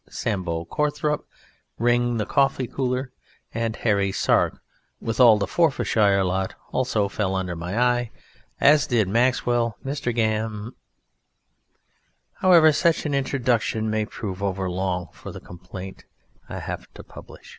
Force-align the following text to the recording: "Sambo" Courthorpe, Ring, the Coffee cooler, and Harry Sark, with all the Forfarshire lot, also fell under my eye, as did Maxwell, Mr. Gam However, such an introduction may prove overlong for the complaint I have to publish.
"Sambo" 0.09 0.65
Courthorpe, 0.65 1.27
Ring, 1.77 2.17
the 2.17 2.25
Coffee 2.25 2.65
cooler, 2.65 3.11
and 3.53 3.75
Harry 3.75 4.11
Sark, 4.11 4.59
with 4.99 5.19
all 5.19 5.37
the 5.37 5.45
Forfarshire 5.45 6.23
lot, 6.23 6.55
also 6.71 7.07
fell 7.07 7.35
under 7.35 7.55
my 7.55 7.77
eye, 7.77 8.11
as 8.59 8.87
did 8.87 9.07
Maxwell, 9.07 9.77
Mr. 9.85 10.11
Gam 10.11 10.73
However, 12.37 12.71
such 12.71 13.05
an 13.05 13.13
introduction 13.13 13.91
may 13.91 14.05
prove 14.05 14.41
overlong 14.41 15.09
for 15.13 15.31
the 15.31 15.39
complaint 15.39 16.05
I 16.49 16.57
have 16.57 16.91
to 16.95 17.03
publish. 17.03 17.49